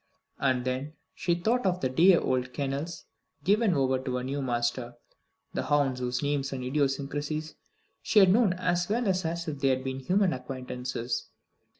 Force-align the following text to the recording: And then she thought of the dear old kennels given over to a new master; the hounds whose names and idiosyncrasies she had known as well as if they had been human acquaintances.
And 0.39 0.65
then 0.65 0.93
she 1.13 1.35
thought 1.35 1.63
of 1.63 1.81
the 1.81 1.87
dear 1.87 2.19
old 2.19 2.53
kennels 2.53 3.05
given 3.43 3.75
over 3.75 3.99
to 3.99 4.17
a 4.17 4.23
new 4.23 4.41
master; 4.41 4.95
the 5.53 5.61
hounds 5.65 5.99
whose 5.99 6.23
names 6.23 6.51
and 6.51 6.63
idiosyncrasies 6.63 7.53
she 8.01 8.17
had 8.17 8.31
known 8.33 8.53
as 8.53 8.89
well 8.89 9.07
as 9.07 9.25
if 9.47 9.59
they 9.59 9.67
had 9.67 9.83
been 9.83 9.99
human 9.99 10.33
acquaintances. 10.33 11.27